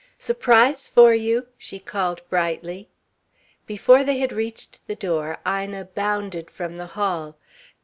"Surprise 0.17 0.87
for 0.87 1.13
you!" 1.13 1.45
she 1.59 1.77
called 1.77 2.27
brightly. 2.27 2.89
Before 3.67 4.03
they 4.03 4.17
had 4.17 4.31
reached 4.33 4.81
the 4.87 4.95
door, 4.95 5.37
Ina 5.47 5.89
bounded 5.93 6.49
from 6.49 6.77
the 6.77 6.87
hall. 6.97 7.37